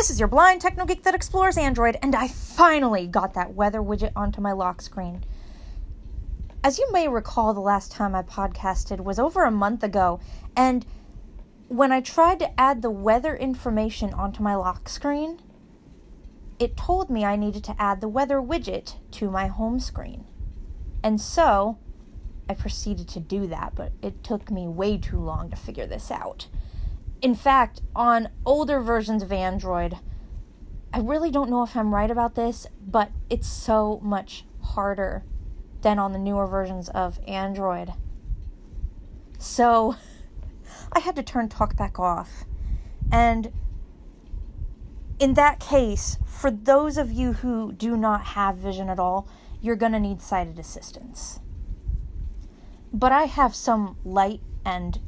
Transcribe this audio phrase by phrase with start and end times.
[0.00, 3.80] This is your blind techno geek that explores Android, and I finally got that weather
[3.80, 5.26] widget onto my lock screen.
[6.64, 10.18] As you may recall, the last time I podcasted was over a month ago,
[10.56, 10.86] and
[11.68, 15.38] when I tried to add the weather information onto my lock screen,
[16.58, 20.24] it told me I needed to add the weather widget to my home screen.
[21.02, 21.76] And so
[22.48, 26.10] I proceeded to do that, but it took me way too long to figure this
[26.10, 26.46] out.
[27.22, 29.98] In fact, on older versions of Android,
[30.92, 35.24] I really don't know if I'm right about this, but it's so much harder
[35.82, 37.92] than on the newer versions of Android.
[39.38, 39.96] So
[40.92, 42.44] I had to turn TalkBack off.
[43.12, 43.52] And
[45.18, 49.28] in that case, for those of you who do not have vision at all,
[49.60, 51.40] you're going to need sighted assistance.
[52.92, 54.98] But I have some light and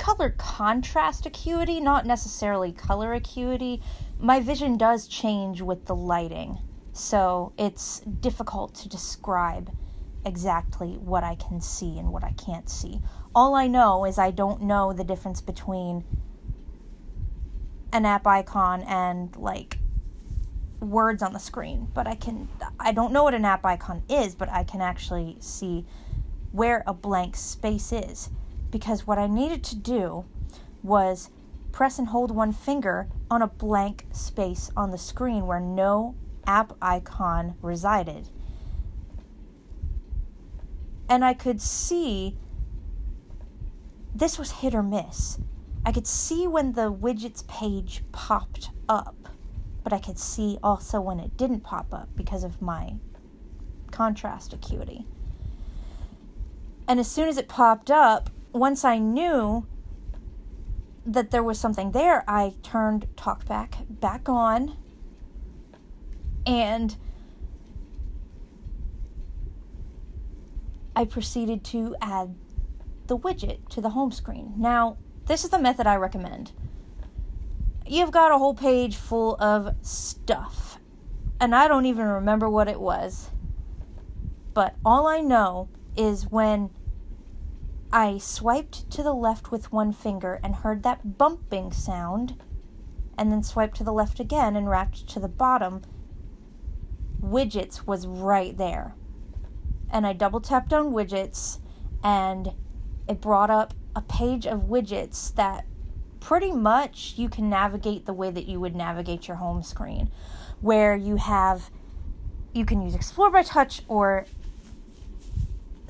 [0.00, 3.82] color contrast acuity, not necessarily color acuity.
[4.18, 6.58] My vision does change with the lighting,
[6.94, 9.70] so it's difficult to describe
[10.24, 13.02] exactly what I can see and what I can't see.
[13.34, 16.02] All I know is I don't know the difference between
[17.92, 19.76] an app icon and like
[20.80, 24.34] words on the screen, but I can I don't know what an app icon is,
[24.34, 25.84] but I can actually see
[26.52, 28.30] where a blank space is
[28.70, 30.24] because what I needed to do
[30.82, 31.30] was
[31.72, 36.14] press and hold one finger on a blank space on the screen where no
[36.46, 38.28] app icon resided.
[41.08, 42.36] And I could see
[44.14, 45.38] this was hit or miss.
[45.84, 49.28] I could see when the widgets page popped up,
[49.82, 52.94] but I could see also when it didn't pop up because of my
[53.90, 55.06] contrast acuity.
[56.86, 59.66] And as soon as it popped up, once I knew
[61.06, 64.76] that there was something there, I turned TalkBack back on
[66.46, 66.96] and
[70.94, 72.34] I proceeded to add
[73.06, 74.52] the widget to the home screen.
[74.56, 76.52] Now, this is the method I recommend.
[77.86, 80.78] You've got a whole page full of stuff,
[81.40, 83.30] and I don't even remember what it was.
[84.54, 86.70] But all I know is when
[87.92, 92.40] I swiped to the left with one finger and heard that bumping sound,
[93.18, 95.82] and then swiped to the left again and wrapped to the bottom.
[97.20, 98.94] Widgets was right there.
[99.90, 101.58] And I double tapped on widgets,
[102.02, 102.52] and
[103.08, 105.66] it brought up a page of widgets that
[106.20, 110.10] pretty much you can navigate the way that you would navigate your home screen,
[110.60, 111.70] where you have
[112.52, 114.26] you can use Explore by Touch or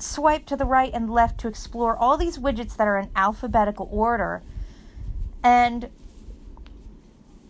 [0.01, 3.87] swipe to the right and left to explore all these widgets that are in alphabetical
[3.91, 4.41] order.
[5.43, 5.89] And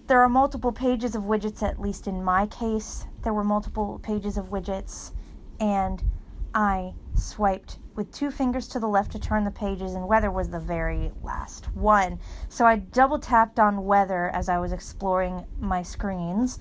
[0.08, 3.06] there are multiple pages of widgets, at least in my case.
[3.24, 5.12] There were multiple pages of widgets,
[5.60, 6.04] and
[6.54, 10.50] I swiped with two fingers to the left to turn the pages, and weather was
[10.50, 12.20] the very last one.
[12.50, 16.60] So I double tapped on weather as I was exploring my screens,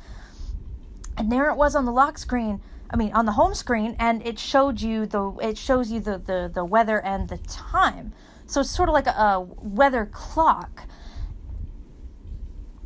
[1.16, 2.60] and there it was on the lock screen
[2.92, 6.18] I mean, on the home screen, and it showed you the it shows you the
[6.18, 8.12] the, the weather and the time.
[8.46, 10.82] So it's sort of like a, a weather clock.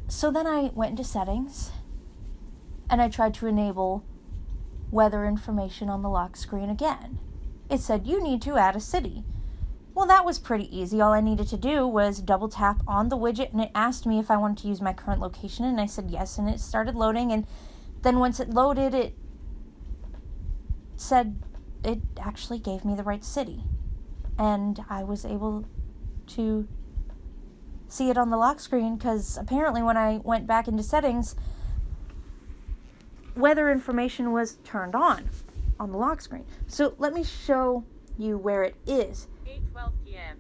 [0.07, 1.71] So then I went into settings,
[2.91, 4.05] and I tried to enable
[4.91, 7.19] weather information on the lock screen again.
[7.71, 9.25] It said you need to add a city.
[9.95, 11.01] Well, that was pretty easy.
[11.01, 14.19] All I needed to do was double tap on the widget and it asked me
[14.19, 16.97] if I wanted to use my current location and I said yes and it started
[16.97, 17.47] loading and
[18.03, 19.17] then once it loaded it
[20.97, 21.37] said
[21.83, 23.65] it actually gave me the right city.
[24.39, 25.67] And I was able
[26.29, 26.67] to
[27.89, 31.37] see it on the lock screen because apparently when I went back into settings,
[33.37, 35.31] weather information was turned on
[35.79, 36.45] on the lock screen.
[36.67, 37.85] So let me show
[38.19, 39.29] you where it is.
[39.47, 40.39] 8:12 p.m.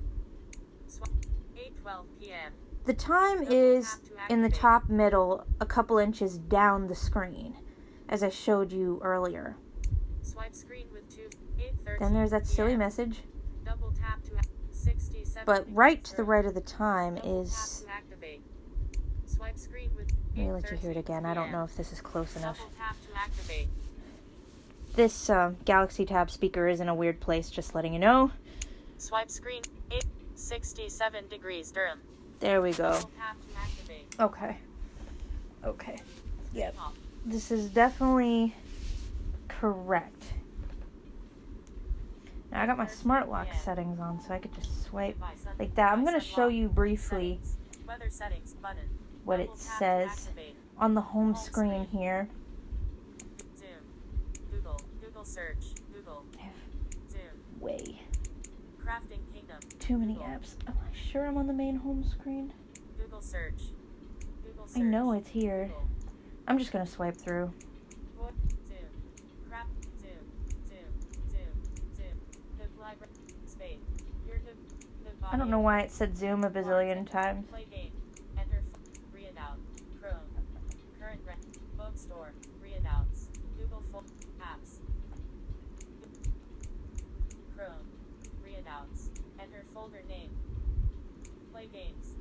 [1.57, 2.53] 8:12 p.m.
[2.87, 7.57] The time is in the top middle, a couple inches down the screen,
[8.09, 9.57] as I showed you earlier.
[10.25, 11.29] Swipe screen with two.
[12.01, 13.21] Then there's that silly message.
[13.65, 14.31] Double tap to
[14.73, 15.43] 67.
[15.45, 17.85] But right to the right of the time Double is.
[19.27, 21.27] Swipe screen with Let me let you hear it 8:13 again.
[21.27, 22.59] I don't know if this is close enough.
[22.59, 23.69] Double tap to activate.
[24.95, 28.31] This uh, Galaxy Tab speaker is in a weird place, just letting you know.
[28.97, 30.05] Swipe screen 8
[30.37, 32.01] 67 degrees Durham.
[32.41, 32.93] There we go.
[32.93, 34.15] Double tap to activate.
[34.19, 34.57] Okay.
[35.65, 36.01] Okay.
[36.55, 36.77] Yep.
[37.27, 38.55] This is definitely
[39.61, 40.25] correct.
[42.53, 45.17] Now I got my smart lock settings on so I could just swipe
[45.59, 45.93] like that.
[45.93, 47.41] I'm going to show you briefly.
[47.43, 47.57] Settings.
[47.87, 48.89] Weather settings button.
[49.25, 50.29] what it Double tap to says
[50.79, 52.29] on the home screen here.
[54.51, 54.81] Google.
[55.03, 55.65] Google search.
[55.93, 56.25] Google.
[57.61, 58.01] Way
[58.85, 59.57] Crafting Kingdom.
[59.79, 60.57] too many apps.
[60.67, 62.53] Am I sure I'm on the main home screen?
[62.99, 63.63] Google search.
[64.47, 64.79] Google search.
[64.79, 65.67] I know it's here.
[65.69, 65.89] Google.
[66.47, 67.51] I'm just gonna swipe through.
[68.19, 68.31] Vo-
[68.69, 68.77] Zoom.
[69.49, 69.67] Crap.
[69.99, 70.11] Zoom.
[70.69, 70.79] Zoom.
[71.31, 71.97] Zoom.
[71.97, 72.59] Zoom.
[72.59, 72.84] Nook library.
[72.84, 72.84] Spade.
[72.84, 72.84] Your Nook.
[72.84, 72.84] Nook
[75.33, 77.47] I don't know why it said Zoom a bazillion times.
[77.51, 77.93] Play game.
[78.39, 78.63] Enter.
[78.73, 78.91] f-
[80.01, 80.21] Chrome.
[81.01, 81.39] Current rec.
[81.77, 82.33] Bookstore.
[82.63, 82.83] Read.
[83.59, 84.05] Google Fo-
[84.41, 84.79] Apps.
[87.57, 87.87] Chrome.
[88.45, 88.65] Read.
[89.41, 90.31] Enter folder name.
[91.53, 92.15] Play games.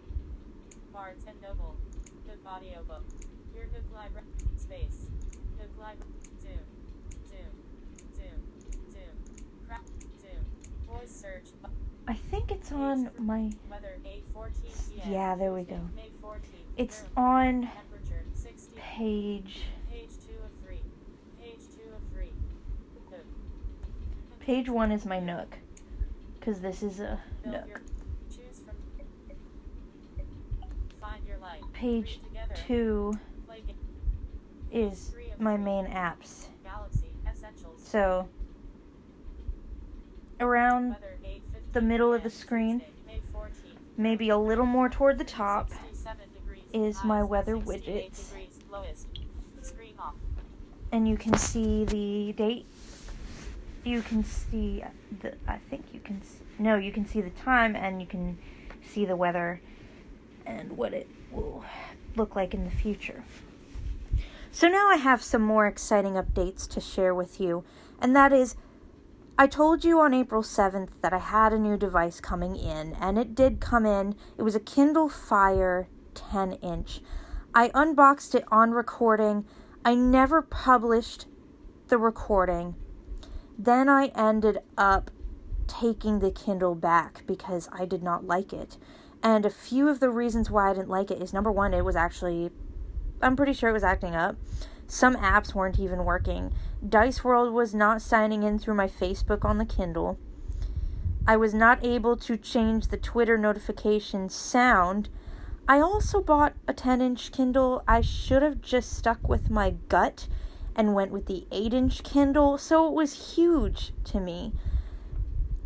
[0.92, 1.76] Barnes and Noble.
[2.28, 3.04] Nook audiobook.
[3.54, 4.26] Your Nook library.
[4.58, 5.08] Space.
[5.80, 6.12] Library.
[6.42, 6.66] Zoom.
[7.30, 7.54] Zoom.
[8.16, 8.92] Zoom.
[8.92, 9.16] Zoom.
[9.68, 9.86] Crap.
[10.20, 10.44] Zoom.
[10.88, 10.88] Voice search.
[10.88, 10.93] Bu-
[12.08, 13.52] I think it's on my.
[13.70, 15.12] Weather 8:14 p.m.
[15.12, 15.80] Yeah, there we go.
[16.78, 17.70] It's on
[18.76, 20.78] page Page 2 of 3.
[21.42, 22.32] Page 2 of 3.
[23.12, 23.26] Nook.
[24.40, 25.58] page one is my Nook,
[26.42, 27.82] cause this is a Nook.
[31.74, 32.22] Page
[32.66, 33.14] two
[34.72, 36.46] is my main apps.
[37.78, 38.28] So
[40.40, 40.96] around
[41.74, 43.50] the middle of the screen, Tuesday, May 14th.
[43.98, 45.72] maybe a little more toward the top,
[46.74, 48.30] is my weather 68 widgets.
[48.30, 48.60] Degrees.
[48.72, 49.08] Lowest.
[49.62, 50.16] Screen off.
[50.92, 52.66] and you can see the date.
[53.84, 54.84] You can see
[55.22, 55.36] the.
[55.48, 56.22] I think you can.
[56.22, 58.38] s no, you can see the time, and you can
[58.88, 59.62] see the weather,
[60.46, 61.64] and what it will
[62.16, 63.24] look like in the future.
[64.52, 67.64] So now I have some more exciting updates to share with you,
[68.00, 68.56] and that is.
[69.36, 73.18] I told you on April 7th that I had a new device coming in, and
[73.18, 74.16] it did come in.
[74.38, 77.02] It was a Kindle Fire 10 inch.
[77.54, 79.46] I unboxed it on recording.
[79.84, 81.26] I never published
[81.88, 82.76] the recording.
[83.58, 85.10] Then I ended up
[85.66, 88.78] taking the Kindle back because I did not like it.
[89.24, 91.84] And a few of the reasons why I didn't like it is number one, it
[91.84, 92.52] was actually,
[93.20, 94.36] I'm pretty sure it was acting up.
[94.88, 96.54] Some apps weren't even working.
[96.88, 100.18] Dice World was not signing in through my Facebook on the Kindle.
[101.26, 105.10] I was not able to change the Twitter notification sound.
[105.68, 107.82] I also bought a 10 inch Kindle.
[107.88, 110.28] I should have just stuck with my gut
[110.76, 114.52] and went with the 8 inch Kindle, so it was huge to me.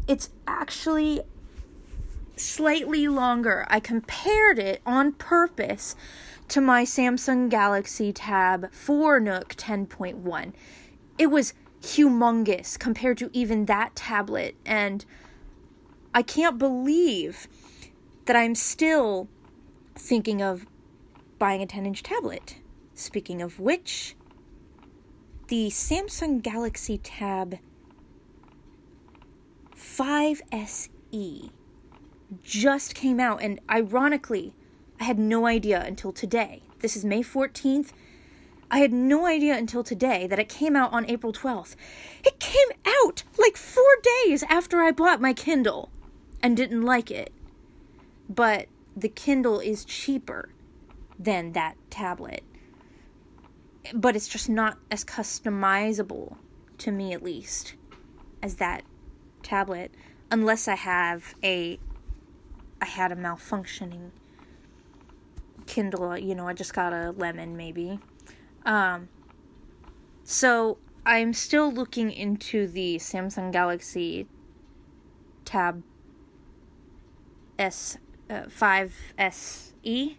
[0.08, 1.22] It's actually
[2.40, 3.66] slightly longer.
[3.70, 5.96] I compared it on purpose
[6.50, 10.54] to my Samsung Galaxy Tab 4 Nook 10.1.
[11.18, 15.06] It was humongous compared to even that tablet, and
[16.14, 17.48] I can't believe
[18.26, 19.28] that I'm still
[19.96, 20.66] thinking of
[21.40, 22.58] buying a 10 inch tablet.
[22.94, 24.16] Speaking of which,
[25.48, 27.60] the Samsung Galaxy Tab
[29.76, 31.52] 5SE
[32.44, 34.54] just came out, and ironically,
[35.00, 36.64] I had no idea until today.
[36.80, 37.92] This is May 14th.
[38.70, 41.76] I had no idea until today that it came out on April 12th.
[42.24, 43.84] It came out like four
[44.26, 45.90] days after I bought my Kindle
[46.44, 47.32] and didn't like it.
[48.30, 50.50] But the Kindle is cheaper
[51.18, 52.44] than that tablet.
[53.94, 56.36] But it's just not as customizable,
[56.80, 57.76] to me at least,
[58.44, 58.84] as that
[59.44, 59.92] tablet.
[60.30, 61.80] Unless I have a.
[62.82, 64.12] I had a malfunctioning
[65.66, 68.00] Kindle, you know, I just got a lemon maybe.
[68.66, 69.10] Um,
[70.24, 74.28] so I'm still looking into the Samsung Galaxy
[75.46, 75.84] Tab
[77.58, 77.98] S
[78.30, 80.18] uh, 5SE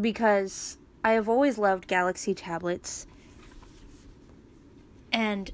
[0.00, 3.06] because I have always loved Galaxy tablets
[5.12, 5.50] and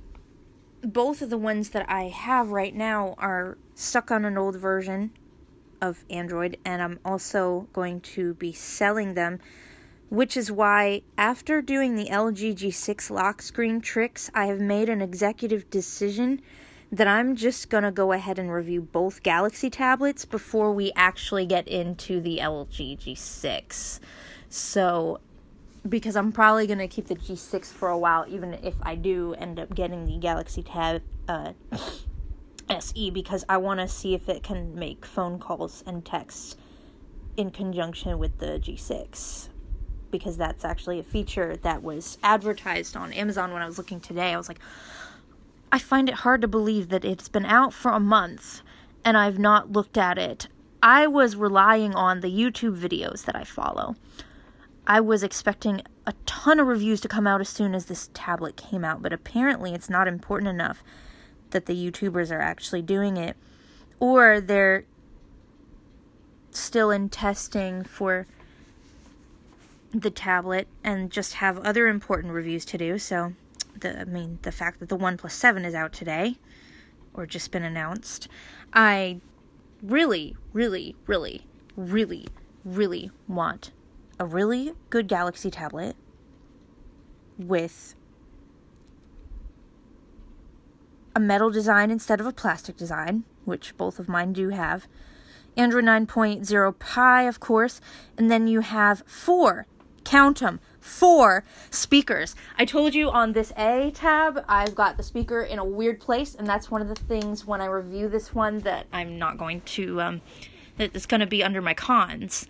[0.83, 5.11] both of the ones that I have right now are stuck on an old version
[5.81, 9.41] of Android, and I'm also going to be selling them,
[10.09, 15.03] which is why, after doing the LG G6 lock screen tricks, I have made an
[15.03, 16.41] executive decision
[16.93, 21.67] that I'm just gonna go ahead and review both Galaxy tablets before we actually get
[21.67, 23.99] into the LG G6.
[24.49, 25.19] So,
[25.89, 29.59] because I'm probably gonna keep the G6 for a while, even if I do end
[29.59, 31.53] up getting the Galaxy Tab uh,
[32.69, 36.57] SE, because I want to see if it can make phone calls and texts
[37.37, 39.49] in conjunction with the G6.
[40.11, 44.33] Because that's actually a feature that was advertised on Amazon when I was looking today.
[44.33, 44.61] I was like,
[45.73, 48.63] I find it hard to believe that it's been out for a month
[49.05, 50.47] and I've not looked at it.
[50.83, 53.97] I was relying on the YouTube videos that I follow.
[54.87, 58.57] I was expecting a ton of reviews to come out as soon as this tablet
[58.57, 60.85] came out, but apparently it's not important enough
[61.55, 63.37] that the YouTubers are actually doing it,
[63.99, 64.85] or they're
[66.51, 68.27] still in testing for
[69.93, 72.99] the tablet and just have other important reviews to do.
[72.99, 73.33] So,
[73.81, 76.37] the I mean, the fact that the OnePlus 7 is out today
[77.15, 78.29] or just been announced,
[78.73, 79.21] I
[79.81, 81.47] really, really, really,
[81.77, 82.27] really,
[82.65, 83.71] really want
[84.19, 85.97] a really good Galaxy tablet
[87.39, 87.95] with
[91.15, 94.87] a metal design instead of a plastic design, which both of mine do have.
[95.57, 97.81] Android 9.0 Pie, of course,
[98.19, 99.67] and then you have four,
[100.03, 102.35] count them, four speakers.
[102.59, 106.35] I told you on this A tab, I've got the speaker in a weird place,
[106.35, 109.61] and that's one of the things when I review this one that I'm not going
[109.61, 110.21] to, um,
[110.77, 112.49] that it's going to be under my cons.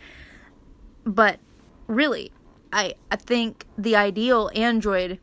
[1.05, 1.39] But
[1.87, 2.33] really,
[2.73, 5.21] I, I think the ideal Android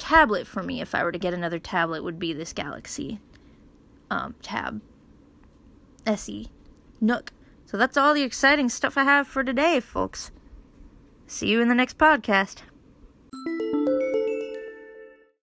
[0.00, 3.20] tablet for me, if I were to get another tablet, would be this Galaxy
[4.10, 4.80] um, Tab
[6.06, 6.48] SE
[7.00, 7.32] Nook.
[7.66, 10.32] So that's all the exciting stuff I have for today, folks.
[11.26, 12.62] See you in the next podcast.